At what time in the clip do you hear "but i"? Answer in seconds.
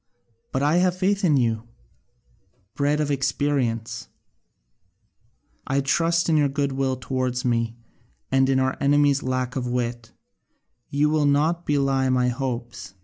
0.51-0.77